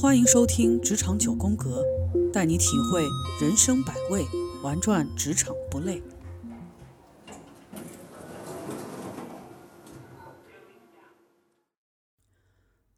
[0.00, 1.84] 欢迎收听《职场九宫格》，
[2.32, 3.06] 带你体会
[3.40, 4.24] 人生百味，
[4.62, 6.02] 玩转职场不累。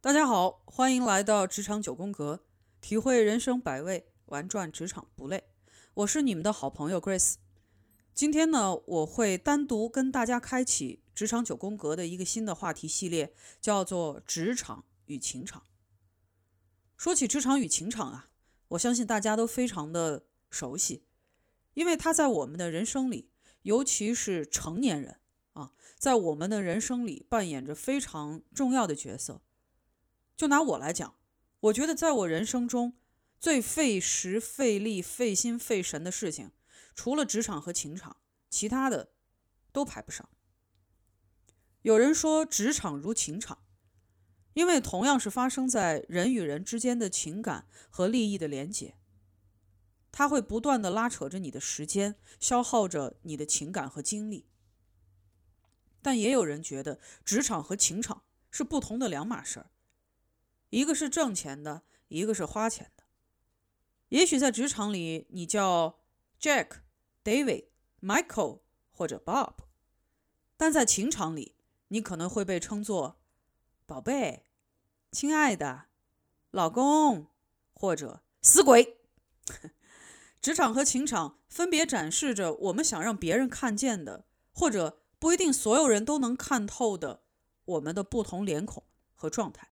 [0.00, 2.36] 大家好，欢迎来到《职场九宫格》，
[2.80, 5.44] 体会人生百味，玩转职场不累。
[5.94, 7.34] 我是你们的好朋友 Grace。
[8.14, 15.64] 今天呢，我会单独跟大家开启《职场九宫格》的一个新的话题系列，叫做“职场与情场”。
[16.96, 18.30] 说起职场与情场啊，
[18.68, 21.02] 我相信大家都非常的熟悉，
[21.74, 23.30] 因为它在我们的人生里，
[23.62, 25.18] 尤其是成年人
[25.54, 29.42] 啊，在我们的人生里扮演着非常重要的角色。
[30.36, 31.16] 就拿我来讲，
[31.58, 32.92] 我觉得在我人生中
[33.40, 36.52] 最费时费力、费心费神的事情，
[36.94, 38.16] 除了职场和情场，
[38.48, 39.12] 其他的
[39.72, 40.28] 都排不上。
[41.82, 43.58] 有人说，职场如情场。
[44.54, 48.94] 因为同样是发生在人与人之间的情感和利益的连结，
[50.12, 54.46] 它会不断的拉扯着你的时间，消耗着你的情感和精力。
[56.00, 59.70] 但也有人觉得职场和情场是不同的两码事儿，
[60.70, 63.02] 一个是挣钱的，一个是花钱的。
[64.10, 65.98] 也许在职场里你叫
[66.40, 66.82] Jack、
[67.24, 67.68] David、
[68.02, 68.60] Michael
[68.92, 69.54] 或者 Bob，
[70.58, 71.56] 但在情场里
[71.88, 73.18] 你可能会被称作。
[73.86, 74.44] 宝贝，
[75.10, 75.86] 亲爱的，
[76.50, 77.28] 老公，
[77.72, 78.98] 或者死鬼，
[80.40, 87.24] 职场和情场分别展示着我们想让别人看见的，或者不一定所有人都能看透的
[87.64, 89.70] 我们的不同脸孔和状态。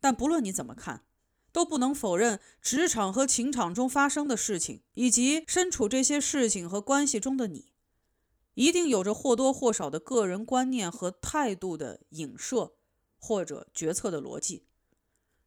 [0.00, 1.04] 但不论你怎么看，
[1.52, 7.72] 都不能否认职场和情场中发生的事情，以及身处这些事情和关系中的你，
[8.54, 12.76] 一定有着或多或少的个人观念和态度的影射。
[13.22, 14.64] 或者决策的逻辑，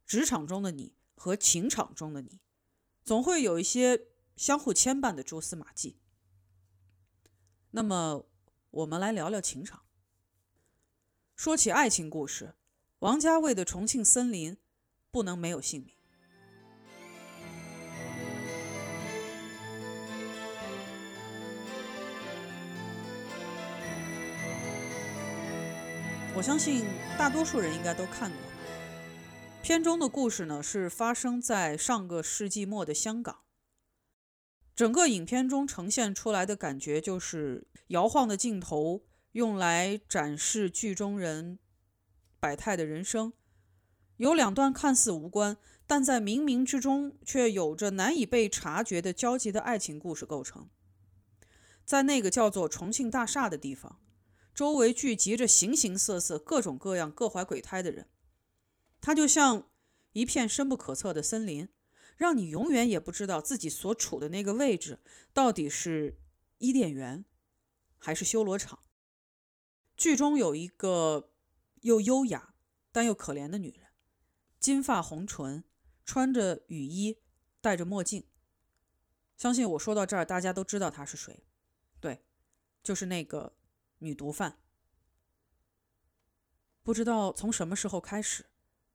[0.06, 2.38] 职场中的你和情场中的你，
[3.02, 5.98] 总会有一些相互牵绊的蛛丝马迹。
[7.72, 8.26] 那么，
[8.70, 9.82] 我们来聊聊情场。
[11.34, 12.54] 说起爱情故事，
[13.00, 14.52] 王家卫的《重庆森林》
[15.10, 15.93] 不能没有姓名。
[26.36, 26.84] 我相信
[27.16, 28.38] 大多数人应该都看过。
[29.62, 33.42] 片中的故事呢，是发生在上个世纪末的香港。
[34.74, 41.60] 整个影片中呈现出来的感觉就是摇晃的镜头用来展示剧中人
[42.40, 43.32] 百态的人生，
[44.16, 45.56] 有两段看似无关，
[45.86, 50.68] 但在冥冥之中却有着难以被察觉的交集的爱情故事构成。
[51.84, 54.00] 在那个叫做重庆大厦的地方。
[54.54, 58.08] 周围聚集着形形色色、各种各样、各怀鬼胎的人，
[59.00, 59.68] 它就像
[60.12, 61.68] 一片深不可测的森林，
[62.16, 65.00] 让你永远也不知道自己所处的那个位置
[65.32, 66.20] 到底是
[66.58, 67.24] 伊甸园
[67.98, 68.78] 还是修罗场。
[69.96, 71.32] 剧中有一个
[71.80, 72.54] 又优雅
[72.92, 73.88] 但又可怜的女人，
[74.60, 75.64] 金发红唇，
[76.04, 77.18] 穿着雨衣，
[77.60, 78.24] 戴着墨镜。
[79.36, 81.44] 相信我说到这儿，大家都知道她是谁，
[81.98, 82.22] 对，
[82.84, 83.56] 就是那个。
[83.98, 84.58] 女毒贩，
[86.82, 88.46] 不知道从什么时候开始，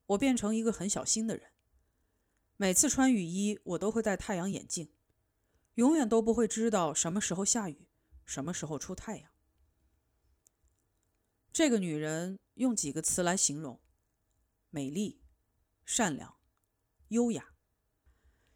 [0.08, 1.52] 我变成一个很小心的人。
[2.58, 4.94] 每次穿雨衣，我都会戴太阳眼镜，
[5.76, 7.88] 永远都不会知道什么时候下雨，
[8.26, 9.32] 什么时候出太阳。
[11.54, 13.82] 这个女人用几个词来形容：
[14.70, 15.22] 美丽、
[15.86, 16.38] 善良、
[17.08, 17.54] 优雅，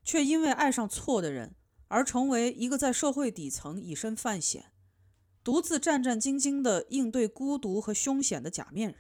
[0.04, 1.56] 却因为爱上错的人
[1.88, 4.73] 而成为一个在社会底层以身犯险。
[5.44, 9.00] 独自战战兢兢地应对孤独和凶险的假面人，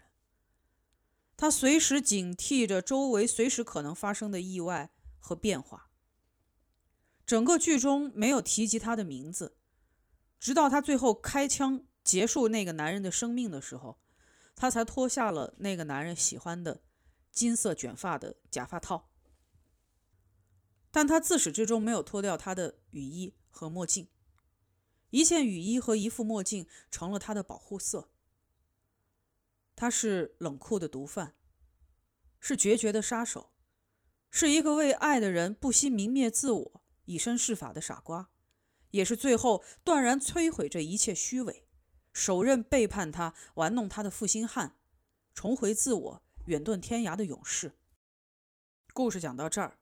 [1.38, 5.90] 他随时警惕着周围随时可能发生的意外和变化。
[7.26, 9.56] 整个剧中没有提及他的名字，
[10.38, 14.02] 直到他最后开枪结束那个男人的生命的时候，
[14.54, 16.82] 他才脱下了那个男人喜欢的
[17.32, 19.10] 金色卷发的假发套。
[20.92, 24.10] 但他自始至终没有脱掉他的雨衣和墨镜。
[25.14, 28.10] 一件雨衣和一副墨镜成了他的保护色。
[29.76, 31.36] 他是冷酷的毒贩，
[32.40, 33.52] 是决绝的杀手，
[34.32, 38.32] 是一个为爱的人不惜泯灭自我、以身试法的傻瓜，
[38.90, 41.68] 也是最后断然摧毁这一切虚伪、
[42.12, 44.80] 手刃背叛他、玩弄他的负心汉、
[45.36, 47.78] 重回自我、远遁天涯的勇士。
[48.96, 49.78] 故事讲到这儿，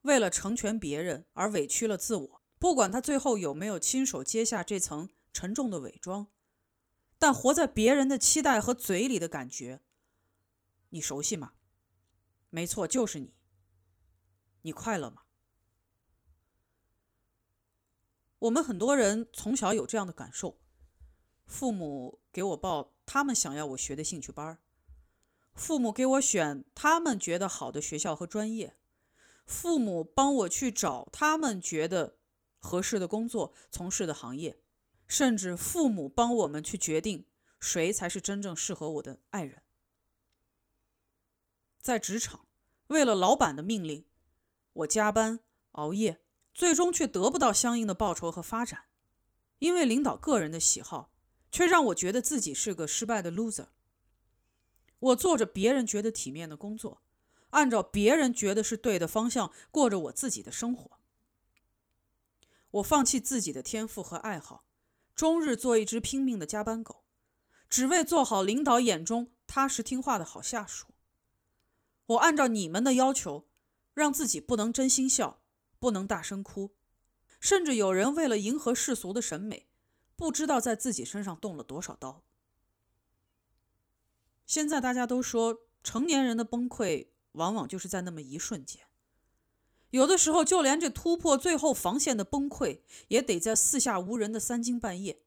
[0.00, 2.35] 为了成全别人而委屈了自我。
[2.58, 6.28] 不管他最后有没有亲手揭下这层沉重的伪装，
[7.18, 9.82] 但活在别人的期待和嘴里的感觉，
[10.90, 11.52] 你熟悉吗？
[12.50, 13.34] 没错，就是你。
[14.62, 15.22] 你快乐吗？
[18.40, 20.58] 我们很多人从小有这样的感受：
[21.46, 24.58] 父母给我报他们想要我学的兴趣班
[25.54, 28.76] 父母给我选他们觉得好的学校和专业，
[29.46, 32.18] 父母帮我去找他们觉得
[32.66, 34.58] 合适的工作、从事的行业，
[35.06, 37.24] 甚至父母帮我们去决定
[37.60, 39.62] 谁才是真正适合我的爱人。
[41.80, 42.46] 在职场，
[42.88, 44.04] 为了老板的命令，
[44.72, 45.38] 我加班
[45.72, 46.20] 熬夜。
[46.52, 48.84] 最终却得不到相应的报酬和发展，
[49.58, 51.12] 因为领导个人的喜好，
[51.50, 53.66] 却让我觉得自己是个失败的 loser。
[54.98, 57.02] 我做着别人觉得体面的工作，
[57.50, 60.95] 按照别人觉得是对的方向过着我自己的生活。
[62.76, 64.64] 我放弃自己的天赋和爱好，
[65.14, 67.04] 终日做一只拼命的加班狗，
[67.68, 70.88] 只为做好领导眼中踏实听话的好下属。
[72.06, 73.48] 我按照你们的要求，
[73.94, 75.42] 让自己不能真心笑。
[75.78, 76.74] 不能大声哭，
[77.38, 79.68] 甚至有人为了迎合世俗的审美，
[80.16, 82.24] 不知道在自己身上动了多少刀。
[84.46, 88.85] 现在大家都说，成年人的崩溃往往就是在那么一瞬间，
[89.96, 95.22] 有的时候就连这突破最后防线的崩溃，也得在四下无人的三更半夜，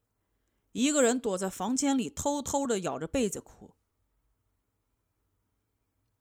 [0.74, 3.74] 一个人躲在房间里偷偷的咬着被子哭。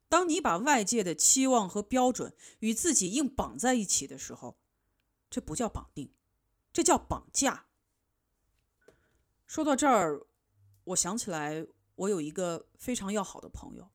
[0.08, 4.56] 当你把外界的期望和标准与自己硬绑在一起的时候，
[5.28, 6.10] 这不叫绑定，
[6.72, 7.66] 这叫绑架。
[9.46, 10.26] 说到这儿，
[10.84, 11.66] 我想起来，
[11.96, 13.90] 我有一个非常要好的朋友，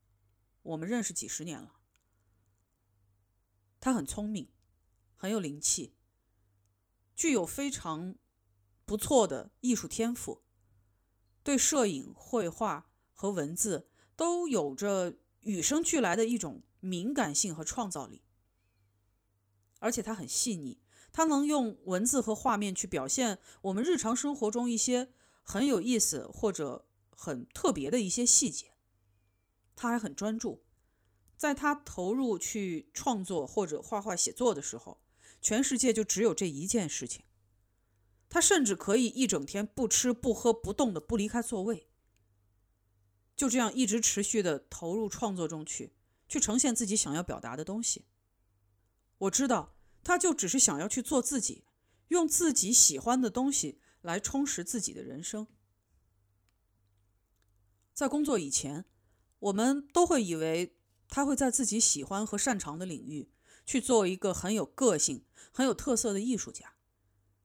[0.61, 1.79] 我们认识几十年了。
[3.83, 4.47] 他很聪明，
[5.17, 5.93] 很有灵气，
[7.13, 8.15] 具有非常
[8.85, 10.41] 不错的艺术天赋，
[11.43, 15.17] 对摄影、绘画和文字都有着。
[15.45, 18.23] 与生俱来的一种敏感性和创造力，
[19.79, 20.79] 而且他很细腻，
[21.11, 25.11] 他能用文字和画面去表现我们日常生活中一些
[25.43, 28.71] 很有意思或者很特别的一些细节。
[29.75, 30.63] 他还很专注，
[31.43, 35.01] 在他投入去创作或者画画写作的时候，
[35.41, 37.25] 全世界就只有这一件事情。
[38.29, 41.89] 他甚至可以一整天不吃不喝不动的不离开座位。
[43.35, 45.91] 就这样一直持续的投入创作中去，
[46.29, 48.05] 去呈现自己想要表达的东西。
[49.17, 51.65] 我知道，他就只是想要去做自己，
[52.07, 55.45] 用自己喜欢的东西来充实自己的人生。
[57.93, 58.85] 在工作以前，
[59.39, 60.77] 我们都会以为
[61.13, 63.29] 他会在自己喜欢和擅长的领域
[63.67, 66.73] 去做一个很有个性、很有特色的艺术家，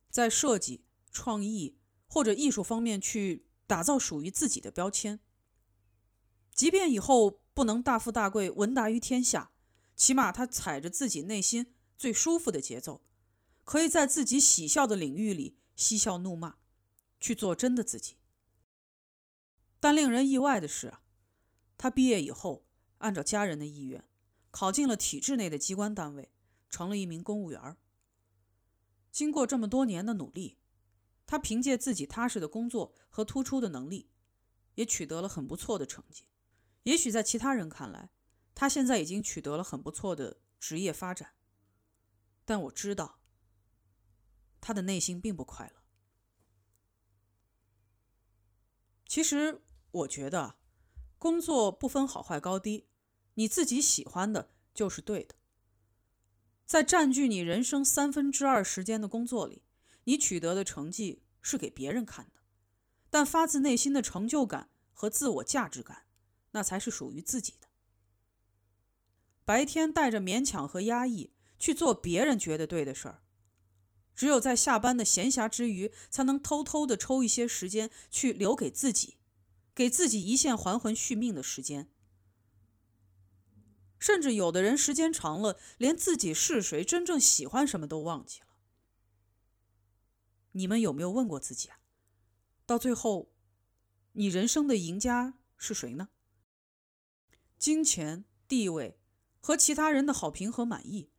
[0.09, 1.76] 在设计、创意
[2.06, 5.20] 或者艺术方面去打造属于自己的标签。
[6.55, 9.50] 即便以后不能大富大贵、闻达于天下，
[9.94, 13.05] 起码他踩着自己内心最舒服的节奏，
[13.65, 16.56] 可以在自己喜笑的领域里嬉笑怒骂，
[17.20, 18.17] 去做真的自己。
[19.79, 20.94] 但令人意外的是，
[21.76, 22.65] 他毕业以后，
[22.98, 24.04] 按照家人的意愿，
[24.50, 26.30] 考进了体制内的机关单位，
[26.68, 27.76] 成了一名公务员。
[29.10, 30.58] 经过这么多年的努力，
[31.26, 34.10] 他凭借自己踏实的工作和突出的能力，
[34.74, 36.28] 也取得了很不错的成绩。
[36.84, 38.10] 也许在其他人看来，
[38.55, 41.34] 他现在已经取得了很不错的职业发展，
[42.44, 43.20] 但我知道，
[44.60, 45.82] 他的内心并不快乐。
[49.06, 50.57] 其实，我觉得，
[51.19, 52.87] 工作不分好坏高低，
[53.34, 55.34] 你自己喜欢的就是对的。
[56.65, 59.63] 在占据你人生三分之二时间的工作里，
[60.05, 62.41] 你取得的成绩是给别人看的，
[63.10, 66.05] 但发自内心的成就感和自我价值感。
[66.53, 67.69] 那才是属于自己的。
[69.44, 73.22] 白天带着勉强和压抑去做别人觉得对的事儿，
[74.15, 79.19] 只有在下班的闲暇之余，才能偷偷的抽一些时间去留给自己，
[79.79, 81.89] 给自己一线还魂续命的时间。
[84.01, 88.47] 甚至有的人时间长了，连自己是谁、真正喜欢什么都忘记了。
[90.51, 91.79] 你们有没有问过自己啊？
[92.67, 93.32] 到最后，
[94.15, 96.08] 你人生的赢家是谁呢？
[97.56, 98.99] 金钱、地位
[99.39, 101.13] 和其他人的好评和满意，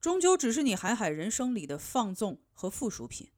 [0.00, 3.30] 终究只是你海海人生里的放纵和附属品。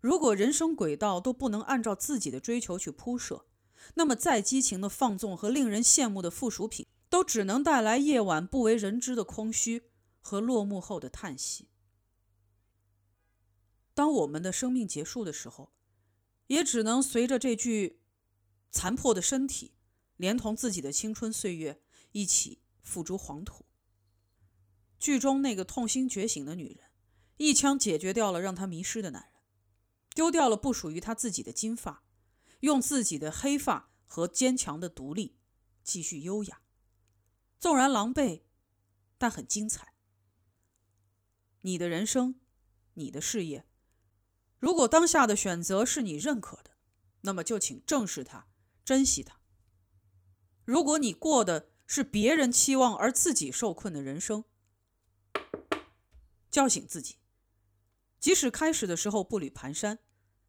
[0.00, 3.46] 如果人生轨道都不能按照自己的追求去铺设，
[3.94, 9.90] 那么再激情的放纵和令人羡慕的附属品，都只能带来夜晚不为人知的空虚
[10.20, 11.68] 和落幕后的叹息。
[13.94, 15.72] 当我们的生命结束的时候，
[16.48, 18.00] 也只能随着这具
[18.70, 19.74] 残破的身体，
[20.16, 21.80] 连同自己的青春岁月
[22.12, 23.64] 一起付诸黄土。
[24.98, 26.90] 剧中那个痛心觉醒的女人，
[27.36, 29.42] 一枪解决掉了让她迷失的男人，
[30.14, 32.03] 丢掉了不属于她自己的金发，
[32.64, 35.36] 用自己的黑发和坚强的独立
[35.82, 36.62] 继续优雅。
[37.58, 38.42] 纵然狼狈，
[39.18, 39.94] 但很精彩。
[41.60, 42.40] 你的人生，
[42.94, 43.66] 你的事业，
[44.58, 46.72] 如果当下的选择是你认可的，
[47.22, 48.46] 那么就请正视它，
[48.84, 49.40] 珍惜它。
[50.64, 54.44] 如果你过的是别人期望而自己受困的人生，
[56.50, 57.16] 叫醒自己，
[58.18, 59.98] 即使开始的时候步履蹒跚，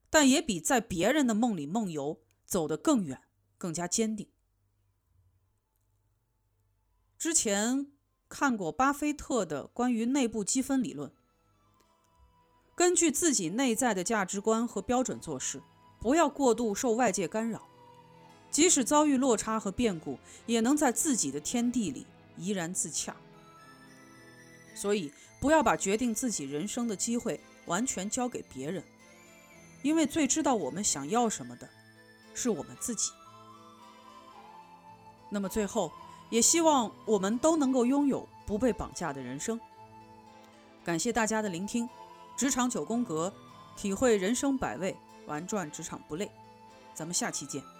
[0.10, 3.22] 但也比在别人的梦里梦游走得更远，
[3.58, 4.30] 更加坚定。
[7.18, 7.92] 之前
[8.30, 11.12] 看过巴菲特的关于内部积分理论，
[12.76, 15.62] 根据自己内在的价值观和标准做事，
[16.00, 17.68] 不要过度受外界干扰，
[18.52, 22.06] 即使遭遇落差和变故，也能在自己的天地里
[22.38, 23.16] 怡然自洽。
[24.76, 28.84] 所以，不要把决定自己人生的机会完全交给别人，
[29.86, 31.70] 因为最知道我们想要什么的，
[32.34, 33.12] 是我们自己。
[35.30, 35.92] 那么最后。
[36.32, 39.62] 也希望我们都能够拥有不被绑架的人生。
[40.84, 41.88] 感谢大家的聆听，
[42.36, 43.32] 职场九宫格，
[43.77, 46.30] 体会人生百味，玩转职场不累。
[46.96, 47.75] 咱们下期见。